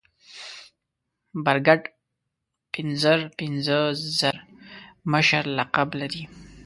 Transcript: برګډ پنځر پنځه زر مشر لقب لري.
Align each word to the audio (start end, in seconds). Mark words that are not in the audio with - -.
برګډ 1.45 1.81
پنځر 2.73 3.19
پنځه 3.37 3.77
زر 4.19 4.35
مشر 5.11 5.43
لقب 5.57 5.89
لري. 6.01 6.23